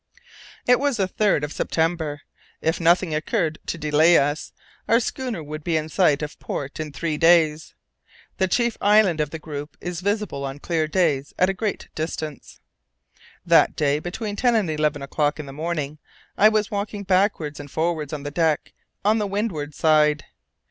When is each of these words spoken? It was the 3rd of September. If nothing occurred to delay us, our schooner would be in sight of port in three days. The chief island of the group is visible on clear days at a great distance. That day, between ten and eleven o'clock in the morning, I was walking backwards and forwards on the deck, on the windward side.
It 0.65 0.79
was 0.79 0.97
the 0.97 1.07
3rd 1.07 1.43
of 1.43 1.53
September. 1.53 2.21
If 2.59 2.79
nothing 2.79 3.13
occurred 3.13 3.59
to 3.67 3.77
delay 3.77 4.17
us, 4.17 4.51
our 4.87 4.99
schooner 4.99 5.43
would 5.43 5.63
be 5.63 5.77
in 5.77 5.89
sight 5.89 6.23
of 6.23 6.39
port 6.39 6.79
in 6.79 6.91
three 6.91 7.17
days. 7.19 7.75
The 8.39 8.47
chief 8.47 8.79
island 8.81 9.21
of 9.21 9.29
the 9.29 9.37
group 9.37 9.77
is 9.79 10.01
visible 10.01 10.43
on 10.43 10.57
clear 10.57 10.87
days 10.87 11.35
at 11.37 11.51
a 11.51 11.53
great 11.53 11.87
distance. 11.93 12.59
That 13.45 13.75
day, 13.75 13.99
between 13.99 14.35
ten 14.35 14.55
and 14.55 14.71
eleven 14.71 15.03
o'clock 15.03 15.39
in 15.39 15.45
the 15.45 15.53
morning, 15.53 15.99
I 16.35 16.49
was 16.49 16.71
walking 16.71 17.03
backwards 17.03 17.59
and 17.59 17.69
forwards 17.69 18.11
on 18.11 18.23
the 18.23 18.31
deck, 18.31 18.73
on 19.05 19.19
the 19.19 19.27
windward 19.27 19.75
side. 19.75 20.23